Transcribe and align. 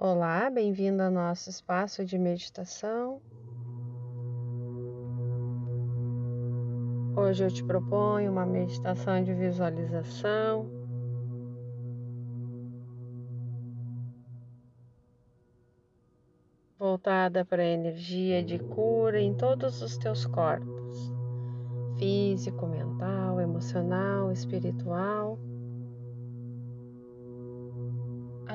Olá, 0.00 0.48
bem-vindo 0.48 1.02
ao 1.02 1.10
nosso 1.10 1.50
espaço 1.50 2.04
de 2.04 2.16
meditação. 2.16 3.20
Hoje 7.16 7.42
eu 7.42 7.50
te 7.50 7.64
proponho 7.64 8.30
uma 8.30 8.46
meditação 8.46 9.24
de 9.24 9.34
visualização. 9.34 10.70
Voltada 16.78 17.44
para 17.44 17.64
a 17.64 17.66
energia 17.66 18.40
de 18.40 18.60
cura 18.60 19.20
em 19.20 19.34
todos 19.34 19.82
os 19.82 19.98
teus 19.98 20.24
corpos 20.26 21.10
físico, 21.98 22.68
mental, 22.68 23.40
emocional, 23.40 24.30
espiritual 24.30 25.36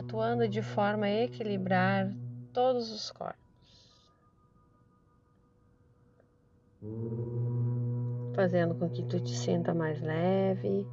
atuando 0.04 0.48
de 0.48 0.62
forma 0.62 1.06
a 1.06 1.24
equilibrar 1.24 2.14
todos 2.52 2.92
os 2.92 3.12
corpos. 3.12 3.42
Fazendo 8.36 8.76
com 8.76 8.90
que 8.90 9.04
tu 9.06 9.20
te 9.20 9.36
sinta 9.36 9.74
mais 9.74 10.02
leve 10.02 10.86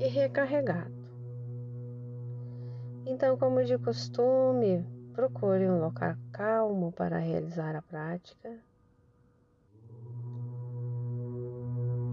e 0.00 0.08
recarregado. 0.08 0.94
Então, 3.06 3.36
como 3.36 3.64
de 3.64 3.76
costume, 3.78 4.84
procure 5.12 5.68
um 5.68 5.80
local 5.80 6.14
calmo 6.32 6.92
para 6.92 7.18
realizar 7.18 7.74
a 7.74 7.82
prática. 7.82 8.58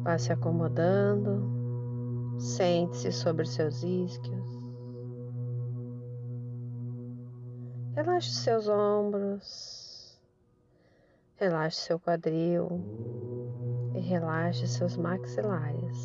Vá 0.03 0.17
se 0.17 0.33
acomodando, 0.33 2.39
sente-se 2.39 3.11
sobre 3.11 3.45
seus 3.45 3.83
isquios. 3.83 4.60
Relaxe 7.93 8.31
seus 8.31 8.69
ombros, 8.69 10.17
relaxe 11.35 11.75
seu 11.75 11.99
quadril 11.99 12.69
e 13.93 13.99
relaxe 13.99 14.65
seus 14.65 14.95
maxilares. 14.95 15.97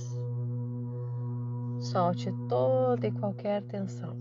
Solte 1.78 2.32
toda 2.48 3.06
e 3.06 3.12
qualquer 3.12 3.62
tensão. 3.62 4.16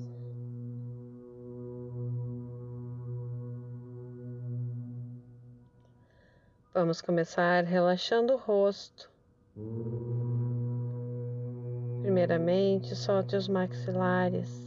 Vamos 6.72 7.02
começar 7.02 7.64
relaxando 7.64 8.34
o 8.34 8.38
rosto. 8.38 9.10
Primeiramente, 12.02 12.96
solte 12.96 13.36
os 13.36 13.48
maxilares. 13.48 14.65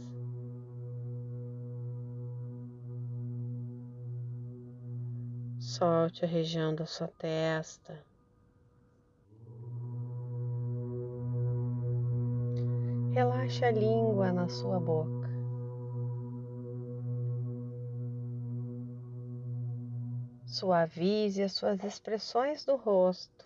Solte 5.79 6.25
a 6.25 6.27
região 6.27 6.75
da 6.75 6.85
sua 6.85 7.07
testa. 7.07 7.97
Relaxe 13.13 13.63
a 13.63 13.71
língua 13.71 14.33
na 14.33 14.49
sua 14.49 14.77
boca. 14.77 15.29
Suavize 20.45 21.41
as 21.41 21.53
suas 21.53 21.81
expressões 21.85 22.65
do 22.65 22.75
rosto, 22.75 23.45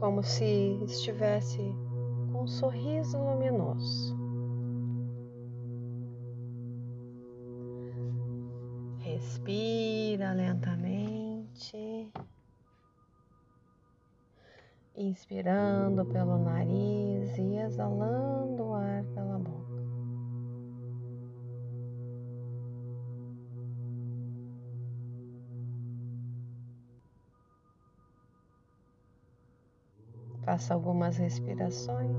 como 0.00 0.22
se 0.22 0.82
estivesse 0.86 1.58
com 2.32 2.44
um 2.44 2.46
sorriso 2.46 3.18
luminoso. 3.18 4.23
Respira 9.24 10.34
lentamente. 10.34 12.12
Inspirando 14.94 16.04
pelo 16.04 16.36
nariz 16.36 17.34
e 17.38 17.56
exalando 17.56 18.64
o 18.64 18.74
ar 18.74 19.02
pela 19.14 19.38
boca. 19.38 19.82
Faça 30.44 30.74
algumas 30.74 31.16
respirações 31.16 32.14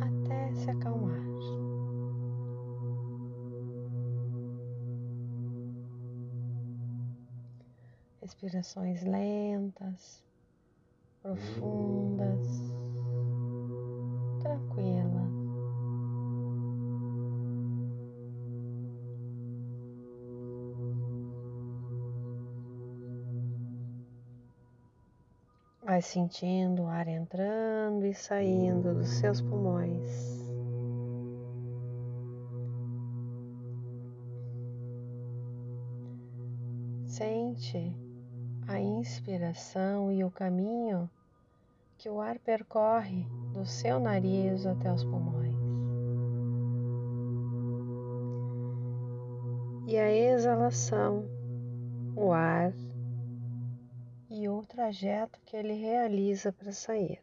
até 0.00 0.54
se 0.54 0.70
acalmar. 0.70 1.22
Respirações 8.24 9.02
lentas, 9.02 10.24
profundas, 11.20 12.48
tranquila. 14.40 15.28
Vai 25.82 26.00
sentindo 26.00 26.84
o 26.84 26.86
ar 26.86 27.06
entrando 27.06 28.06
e 28.06 28.14
saindo 28.14 28.94
dos 28.94 29.10
seus 29.10 29.42
pulmões. 29.42 30.42
Sente 37.06 38.03
a 38.66 38.80
inspiração 38.80 40.10
e 40.10 40.24
o 40.24 40.30
caminho 40.30 41.10
que 41.98 42.08
o 42.08 42.20
ar 42.20 42.38
percorre 42.38 43.26
do 43.52 43.64
seu 43.64 44.00
nariz 44.00 44.66
até 44.66 44.92
os 44.92 45.04
pulmões. 45.04 45.54
E 49.86 49.98
a 49.98 50.10
exalação, 50.10 51.24
o 52.16 52.32
ar 52.32 52.72
e 54.30 54.48
o 54.48 54.62
trajeto 54.62 55.38
que 55.44 55.56
ele 55.56 55.74
realiza 55.74 56.52
para 56.52 56.72
sair. 56.72 57.20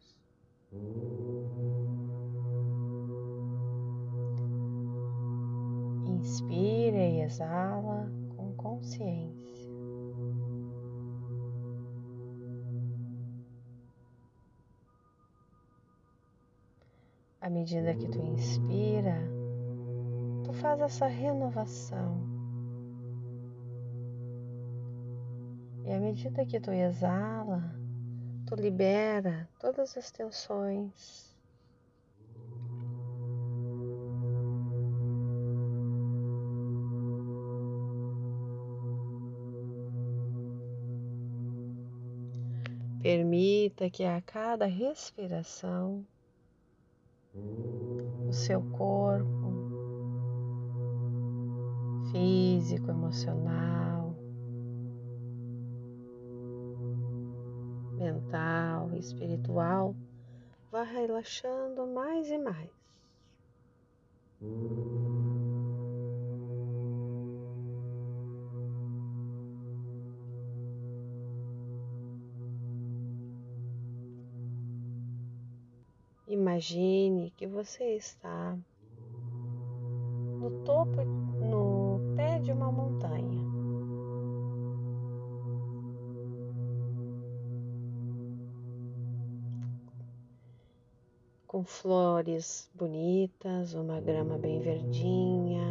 Inspira 6.06 6.98
e 6.98 7.22
exala 7.22 8.10
com 8.38 8.54
consciência. 8.56 9.51
À 17.42 17.50
medida 17.50 17.96
que 17.96 18.08
tu 18.08 18.20
inspira, 18.22 19.18
tu 20.46 20.54
faz 20.54 20.80
essa 20.80 21.08
renovação. 21.08 22.22
E 25.84 25.92
à 25.92 26.00
medida 26.00 26.46
que 26.46 26.60
tu 26.60 26.70
exala, 26.70 27.76
tu 28.46 28.54
libera 28.54 29.50
todas 29.60 29.98
as 29.98 30.12
tensões. 30.12 31.36
Permita 43.02 43.90
que 43.90 44.04
a 44.04 44.22
cada 44.22 44.68
respiração 44.68 46.06
o 47.34 48.34
seu 48.34 48.62
corpo 48.62 49.42
físico, 52.12 52.92
emocional, 52.92 54.16
mental, 57.98 58.94
espiritual, 58.96 59.96
vá 60.72 60.84
relaxando 60.84 61.88
mais 61.88 62.30
e 62.30 62.38
mais. 62.38 62.72
Imagine 76.62 77.34
que 77.36 77.48
você 77.48 77.96
está 77.96 78.56
no 80.40 80.64
topo, 80.64 81.04
no 81.04 82.00
pé 82.16 82.38
de 82.38 82.52
uma 82.52 82.72
montanha. 82.72 83.42
Com 91.48 91.64
flores 91.64 92.70
bonitas, 92.76 93.74
uma 93.74 94.00
grama 94.00 94.38
bem 94.38 94.60
verdinha, 94.60 95.66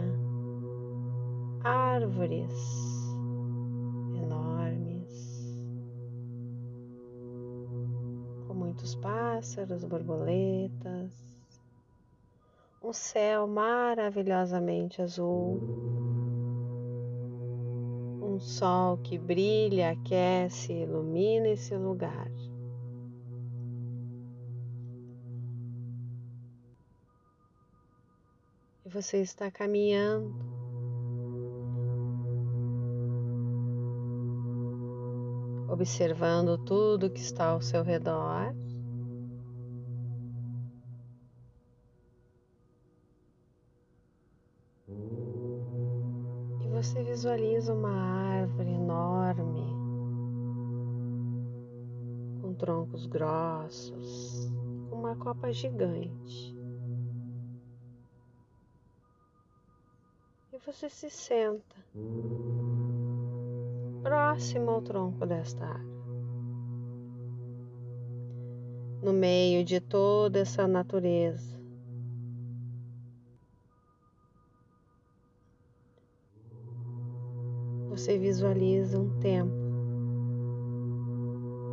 árvores 1.62 2.89
muitos 8.80 8.94
pássaros, 8.94 9.84
borboletas, 9.84 11.12
um 12.82 12.94
céu 12.94 13.46
maravilhosamente 13.46 15.02
azul, 15.02 15.60
um 18.22 18.40
sol 18.40 18.96
que 18.96 19.18
brilha, 19.18 19.90
aquece, 19.90 20.72
ilumina 20.72 21.48
esse 21.48 21.76
lugar. 21.76 22.30
E 28.86 28.88
você 28.88 29.18
está 29.18 29.50
caminhando 29.50 30.34
observando 35.68 36.58
tudo 36.58 37.10
que 37.10 37.20
está 37.20 37.46
ao 37.46 37.60
seu 37.62 37.82
redor. 37.82 38.54
Você 46.82 47.02
visualiza 47.02 47.74
uma 47.74 47.92
árvore 47.92 48.70
enorme, 48.70 49.66
com 52.40 52.54
troncos 52.54 53.04
grossos, 53.04 54.50
com 54.88 54.96
uma 54.96 55.14
copa 55.14 55.52
gigante. 55.52 56.56
E 60.54 60.58
você 60.64 60.88
se 60.88 61.10
senta 61.10 61.76
próximo 64.02 64.70
ao 64.70 64.80
tronco 64.80 65.26
desta 65.26 65.62
árvore. 65.62 66.00
No 69.02 69.12
meio 69.12 69.62
de 69.66 69.80
toda 69.80 70.38
essa 70.38 70.66
natureza, 70.66 71.59
você 78.00 78.16
visualiza 78.16 78.98
um 78.98 79.10
tempo, 79.20 79.54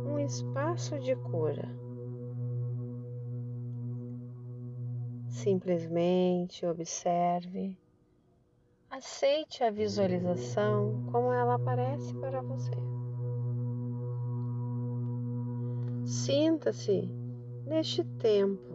um 0.06 0.18
espaço 0.18 0.98
de 0.98 1.16
cura. 1.16 1.66
Simplesmente 5.26 6.66
observe 6.66 7.78
Aceite 8.90 9.64
a 9.64 9.70
visualização 9.70 11.06
como 11.10 11.32
ela 11.32 11.54
aparece 11.54 12.12
para 12.16 12.42
você. 12.42 12.72
Sinta-se 16.04 17.08
neste 17.66 18.04
tempo, 18.04 18.74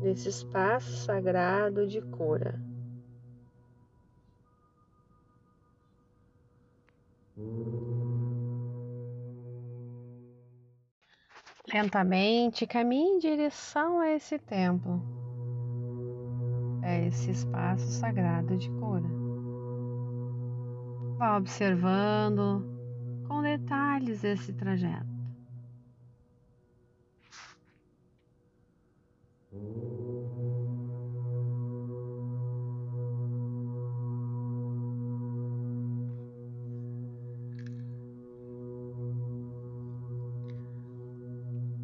nesse 0.00 0.30
espaço 0.30 0.96
sagrado 1.04 1.86
de 1.86 2.00
cura. 2.00 2.69
Lentamente 11.72 12.66
caminhe 12.66 13.16
em 13.16 13.18
direção 13.18 14.00
a 14.00 14.10
esse 14.10 14.38
templo, 14.40 15.00
a 16.82 16.98
esse 17.06 17.30
espaço 17.30 17.86
sagrado 17.86 18.56
de 18.56 18.68
cura. 18.70 19.08
Vá 21.16 21.36
observando 21.36 22.66
com 23.28 23.40
detalhes 23.42 24.24
esse 24.24 24.52
trajeto. 24.52 25.06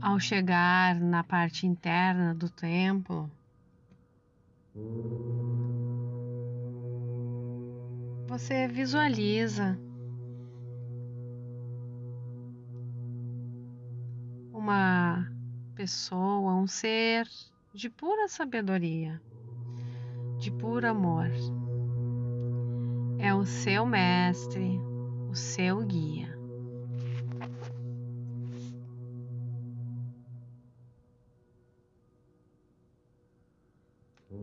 Ao 0.06 0.20
chegar 0.20 0.94
na 1.00 1.24
parte 1.24 1.66
interna 1.66 2.32
do 2.32 2.48
templo, 2.48 3.28
você 8.28 8.68
visualiza 8.68 9.76
uma 14.52 15.28
pessoa, 15.74 16.54
um 16.54 16.68
ser 16.68 17.28
de 17.74 17.90
pura 17.90 18.28
sabedoria, 18.28 19.20
de 20.38 20.52
puro 20.52 20.86
amor. 20.86 21.26
É 23.18 23.34
o 23.34 23.44
seu 23.44 23.84
mestre, 23.84 24.80
o 25.28 25.34
seu 25.34 25.84
guia. 25.84 26.35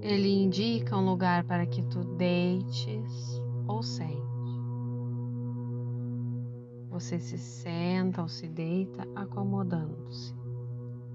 Ele 0.02 0.30
indica 0.30 0.98
um 0.98 1.06
lugar 1.06 1.44
para 1.44 1.66
que 1.66 1.84
tu 1.84 2.04
deites 2.16 3.42
ou 3.68 3.84
sente. 3.84 4.22
Você 6.90 7.20
se 7.20 7.38
senta 7.38 8.22
ou 8.22 8.28
se 8.28 8.48
deita 8.48 9.04
acomodando-se 9.16 10.34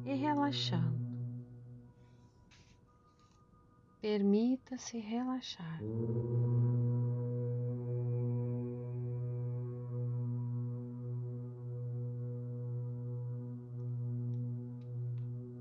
e 0.04 0.14
relaxando. 0.14 0.98
Permita-se 4.00 4.98
relaxar. 4.98 5.80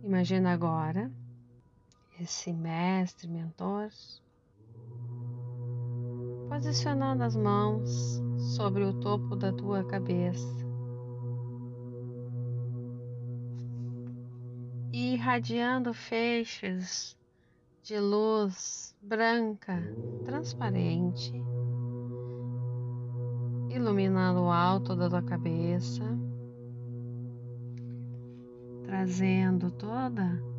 Imagina 0.03 0.53
agora 0.53 1.11
esse 2.19 2.51
mestre, 2.51 3.27
mentor, 3.27 3.89
posicionando 6.49 7.23
as 7.23 7.35
mãos 7.35 8.19
sobre 8.55 8.83
o 8.83 8.93
topo 8.93 9.35
da 9.35 9.53
tua 9.53 9.83
cabeça 9.83 10.65
e 14.91 15.13
irradiando 15.13 15.93
feixes 15.93 17.15
de 17.83 17.99
luz 17.99 18.95
branca, 18.99 19.79
transparente, 20.25 21.33
iluminando 23.69 24.41
o 24.41 24.51
alto 24.51 24.95
da 24.95 25.07
tua 25.07 25.21
cabeça, 25.21 26.03
trazendo 28.83 29.69
toda 29.69 30.56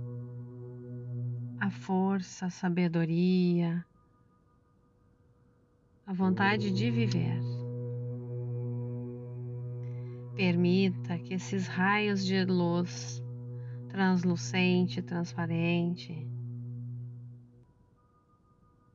a 1.61 1.71
força, 1.71 2.47
a 2.47 2.51
sabedoria, 2.51 3.85
a 6.07 6.13
vontade 6.13 6.71
de 6.71 6.91
viver. 6.91 7.41
Permita 10.35 11.19
que 11.19 11.35
esses 11.35 11.67
raios 11.67 12.25
de 12.25 12.45
luz 12.45 13.23
translucente, 13.89 15.03
transparente, 15.03 16.27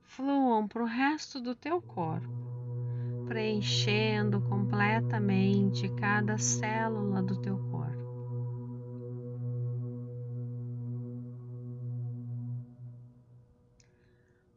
fluam 0.03 0.67
para 0.67 0.83
o 0.83 0.85
resto 0.85 1.41
do 1.41 1.53
teu 1.53 1.81
corpo, 1.81 2.29
preenchendo 3.27 4.39
completamente 4.41 5.89
cada 5.95 6.37
célula 6.37 7.21
do 7.21 7.41
teu 7.41 7.57
corpo. 7.57 7.72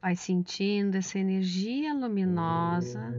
Vai 0.01 0.15
sentindo 0.15 0.97
essa 0.97 1.19
energia 1.19 1.93
luminosa 1.95 3.15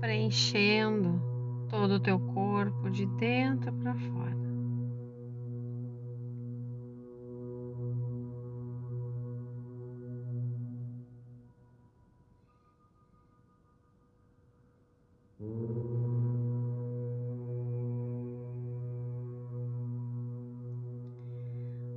preenchendo 0.00 1.20
todo 1.68 1.94
o 1.94 2.00
teu 2.00 2.20
corpo 2.20 2.90
de 2.90 3.06
dentro 3.16 3.72
para 3.72 3.94
fora. 3.94 4.34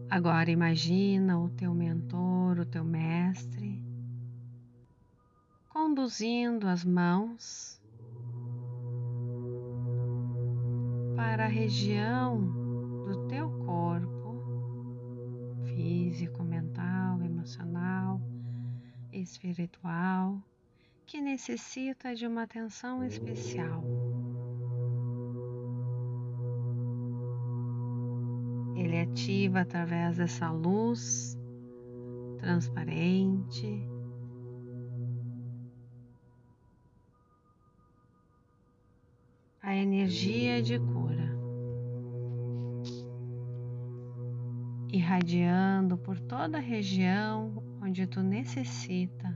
Agora 0.10 0.50
imagina 0.50 1.38
o 1.38 1.50
teu 1.50 1.76
mentor, 1.76 2.60
o 2.60 2.66
teu 2.66 2.84
mestre, 2.84 3.87
conduzindo 5.98 6.68
as 6.68 6.86
mãos 6.86 7.82
para 11.16 11.46
a 11.46 11.48
região 11.48 12.40
do 13.08 13.28
teu 13.28 13.50
corpo 13.66 14.38
físico, 15.66 16.44
mental, 16.44 17.20
emocional, 17.24 18.22
espiritual 19.12 20.40
que 21.08 21.20
necessita 21.20 22.14
de 22.14 22.28
uma 22.28 22.44
atenção 22.44 23.04
especial. 23.04 23.84
Ele 28.76 29.00
ativa 29.00 29.62
através 29.62 30.18
dessa 30.18 30.52
luz 30.52 31.36
transparente. 32.38 33.97
A 39.68 39.76
energia 39.76 40.62
de 40.62 40.80
cura, 40.80 41.30
irradiando 44.90 45.98
por 45.98 46.18
toda 46.22 46.58
a 46.58 46.62
região 46.62 47.62
onde 47.82 48.08
tu 48.08 48.24
necessita. 48.24 49.28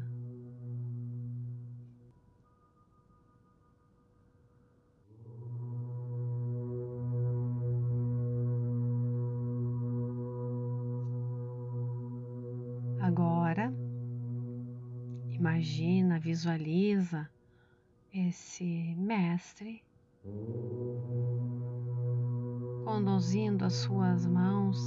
Agora, 13.01 13.73
imagina, 15.29 16.21
visualiza 16.21 17.29
esse 18.13 18.95
mestre 18.95 19.83
conduzindo 22.83 23.65
as 23.65 23.73
suas 23.73 24.25
mãos 24.25 24.77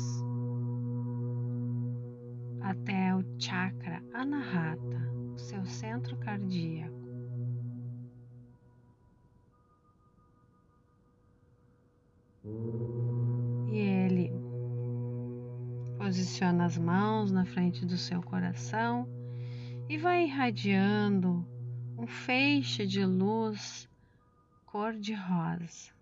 até 2.60 3.14
o 3.14 3.24
chakra 3.38 4.02
anahata, 4.12 5.12
o 5.34 5.38
seu 5.38 5.64
centro 5.64 6.16
cardíaco. 6.18 7.04
Posiciona 16.04 16.66
as 16.66 16.76
mãos 16.78 17.32
na 17.32 17.44
frente 17.44 17.84
do 17.86 17.96
seu 17.96 18.22
coração 18.22 19.08
e 19.88 19.96
vai 19.96 20.24
irradiando 20.24 21.44
um 21.98 22.06
feixe 22.06 22.86
de 22.86 23.04
luz 23.04 23.88
cor-de-rosa 24.74 25.92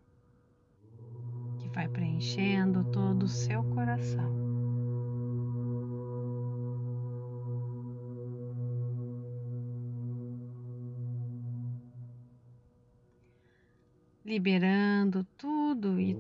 que 1.59 1.69
vai 1.75 1.87
preenchendo 1.87 2.83
todo 2.85 3.25
o 3.25 3.29
seu 3.29 3.63
coração. 3.65 4.33
Liberando 14.25 15.23
tudo 15.37 16.01
e 16.01 16.17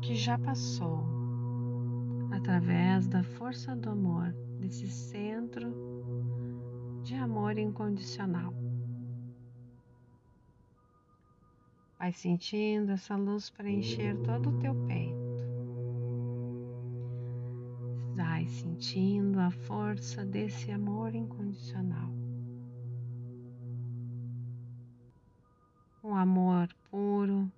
que 0.00 0.14
já 0.14 0.38
passou 0.38 1.04
através 2.32 3.06
da 3.06 3.22
força 3.22 3.76
do 3.76 3.90
amor, 3.90 4.32
desse 4.58 4.88
centro 4.88 5.74
de 7.02 7.14
amor 7.16 7.58
incondicional. 7.58 8.65
Vai 11.98 12.12
sentindo 12.12 12.92
essa 12.92 13.16
luz 13.16 13.48
preencher 13.48 14.16
todo 14.22 14.50
o 14.50 14.58
teu 14.58 14.74
peito. 14.86 15.16
Vai 18.14 18.46
sentindo 18.46 19.40
a 19.40 19.50
força 19.50 20.24
desse 20.24 20.70
amor 20.70 21.14
incondicional. 21.14 22.10
Um 26.04 26.14
amor 26.14 26.68
puro, 26.90 27.50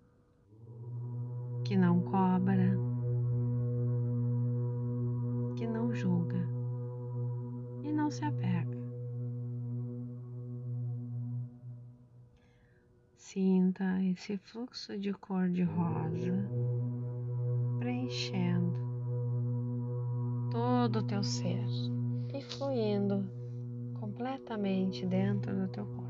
esse 14.28 14.36
fluxo 14.36 14.98
de 14.98 15.10
cor 15.14 15.48
de 15.48 15.62
rosa 15.62 16.34
preenchendo 17.78 18.76
todo 20.50 20.98
o 20.98 21.02
teu 21.02 21.22
ser 21.22 21.64
e 22.34 22.42
fluindo 22.42 23.24
completamente 23.98 25.06
dentro 25.06 25.56
do 25.56 25.68
teu 25.68 25.86
corpo. 25.86 26.08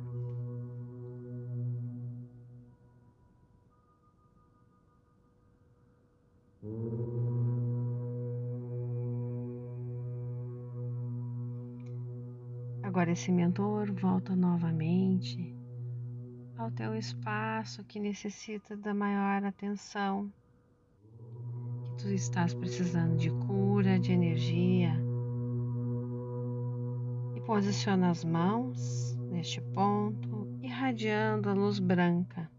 Agora 12.82 13.12
esse 13.12 13.30
mentor 13.30 13.92
volta 13.92 14.34
novamente 14.34 15.57
ao 16.58 16.70
teu 16.70 16.94
espaço 16.94 17.84
que 17.84 18.00
necessita 18.00 18.76
da 18.76 18.92
maior 18.92 19.44
atenção, 19.44 20.30
que 21.84 22.02
tu 22.02 22.08
estás 22.10 22.52
precisando 22.52 23.16
de 23.16 23.30
cura, 23.30 23.98
de 23.98 24.12
energia. 24.12 24.92
E 27.36 27.40
posiciona 27.40 28.10
as 28.10 28.24
mãos 28.24 29.16
neste 29.30 29.60
ponto, 29.60 30.46
irradiando 30.60 31.48
a 31.48 31.54
luz 31.54 31.78
branca 31.78 32.50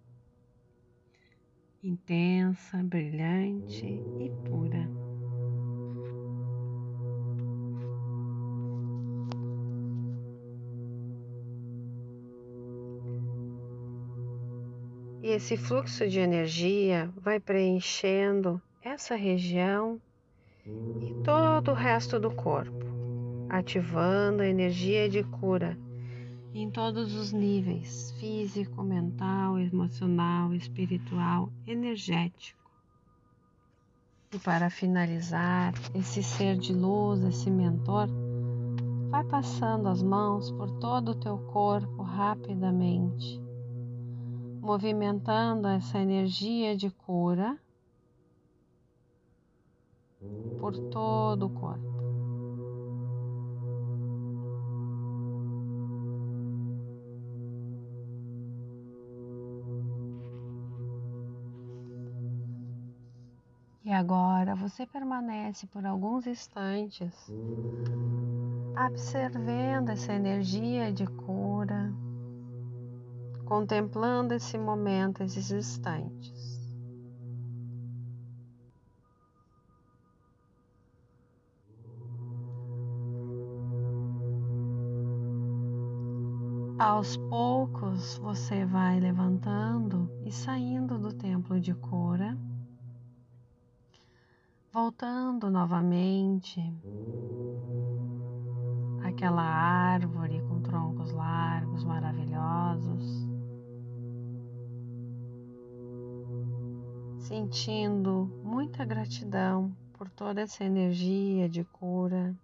intensa, 1.84 2.84
brilhante 2.84 3.86
e 3.86 4.30
pura. 4.46 4.99
E 15.30 15.32
esse 15.32 15.56
fluxo 15.56 16.10
de 16.10 16.20
energia 16.20 17.08
vai 17.16 17.40
preenchendo 17.40 18.60
essa 18.82 19.16
região 19.16 20.02
e 20.66 21.24
todo 21.24 21.70
o 21.70 21.76
resto 21.76 22.20
do 22.20 22.32
corpo, 22.32 22.84
ativando 23.48 24.42
a 24.42 24.48
energia 24.48 25.08
de 25.08 25.24
cura 25.24 25.78
em 26.52 26.72
todos 26.72 27.14
os 27.14 27.32
níveis 27.32 28.10
físico, 28.20 28.82
mental, 28.82 29.60
emocional, 29.60 30.52
espiritual, 30.56 31.54
energético. 31.68 32.68
E 34.34 34.40
para 34.40 34.72
finalizar, 34.72 35.76
esse 35.94 36.24
ser 36.24 36.58
de 36.58 36.74
luz, 36.74 37.24
esse 37.24 37.52
mentor, 37.52 38.08
vai 39.12 39.24
passando 39.26 39.90
as 39.90 40.02
mãos 40.02 40.50
por 40.50 40.72
todo 40.80 41.12
o 41.12 41.20
teu 41.20 41.38
corpo 41.38 42.02
rapidamente, 42.02 43.40
movimentando 44.62 45.68
essa 45.68 46.00
energia 46.00 46.76
de 46.76 46.90
cura 46.90 47.58
por 50.60 50.78
todo 50.90 51.46
o 51.46 51.50
corpo. 51.50 52.00
E 63.84 63.92
agora 63.92 64.56
você 64.56 64.86
permanece 64.86 65.66
por 65.66 65.86
alguns 65.86 66.28
instantes 66.28 67.14
observando 68.88 69.90
essa 69.90 70.14
energia 70.14 70.92
de 70.92 71.06
cura, 71.06 71.92
contemplando 73.50 74.36
esse 74.36 74.60
momento, 74.60 75.24
esses 75.24 75.50
instantes. 75.50 76.60
Aos 86.78 87.18
poucos 87.18 88.20
você 88.20 88.64
vai 88.66 89.00
levantando 89.00 90.10
e 90.24 90.32
saindo 90.32 91.00
do 91.00 91.12
templo 91.12 91.60
de 91.60 91.74
cura 91.74 92.38
voltando 94.72 95.50
novamente 95.50 96.62
aquela 99.04 99.42
árvore 99.42 100.42
com 100.44 100.62
troncos 100.62 101.12
largos, 101.12 101.84
maravilhosos, 101.84 103.29
sentindo 107.30 108.28
muita 108.44 108.84
gratidão 108.84 109.72
por 109.94 110.10
toda 110.10 110.42
essa 110.42 110.64
energia 110.64 111.48
de 111.48 111.64
cura. 111.64 112.36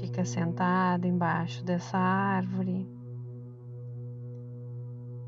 Fica 0.00 0.24
sentado 0.24 1.06
embaixo 1.06 1.62
dessa 1.62 1.98
árvore, 1.98 2.88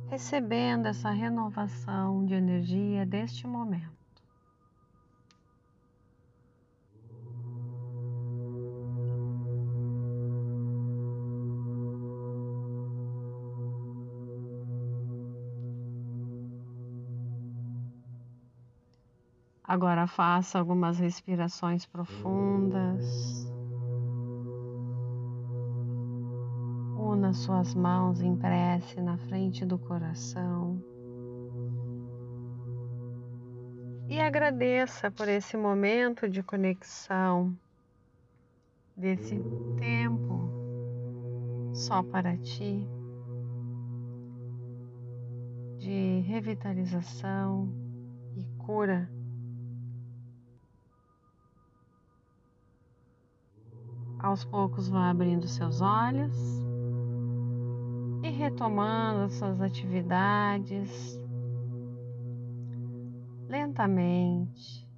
recebendo 0.09 0.87
essa 0.87 1.11
renovação 1.11 2.25
de 2.25 2.33
energia 2.37 3.05
deste 3.05 3.47
momento. 3.47 4.01
Agora 19.73 20.07
faça 20.07 20.59
algumas 20.59 20.99
respirações 20.99 21.87
profundas. 21.87 23.50
Una 26.99 27.33
suas 27.33 27.75
mãos 27.75 28.21
em 28.21 28.37
prece 28.37 29.00
na 29.00 29.17
frente 29.17 29.64
do 29.64 29.79
coração. 29.79 30.79
E 34.11 34.21
agradeça 34.21 35.11
por 35.11 35.26
esse 35.26 35.57
momento 35.57 36.29
de 36.29 36.43
conexão, 36.43 37.57
desse 38.95 39.41
tempo 39.79 40.50
só 41.73 42.02
para 42.02 42.37
ti, 42.37 42.87
de 45.79 46.21
revitalização 46.26 47.73
e 48.37 48.45
cura. 48.59 49.09
Aos 54.23 54.45
poucos 54.45 54.88
vá 54.88 55.11
abrindo 55.11 55.49
seus 55.49 55.81
olhos 55.81 56.33
e 58.23 58.31
retomando 58.31 59.29
suas 59.29 59.61
atividades 59.61 61.21
lentamente, 63.49 64.88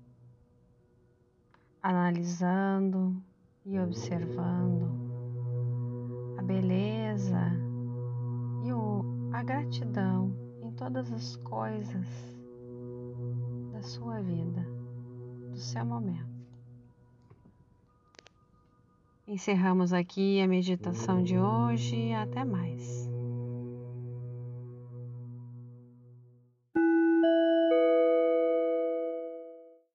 analisando 1.83 3.17
e 3.65 3.79
observando 3.81 4.93
a 6.37 6.43
beleza 6.43 7.41
e 8.63 8.73
o, 8.75 9.31
a 9.33 9.43
gratidão 9.43 10.37
em 10.61 10.71
todas 10.73 11.11
as 11.11 11.37
coisas 11.37 12.07
da 13.73 13.81
sua 13.81 14.21
vida, 14.21 14.67
do 15.51 15.57
seu 15.57 15.85
momento. 15.87 16.34
Encerramos 19.27 19.95
aqui 19.95 20.39
a 20.43 20.47
meditação 20.47 21.23
de 21.23 21.39
hoje. 21.39 22.13
Até 22.13 22.45
mais. 22.45 23.09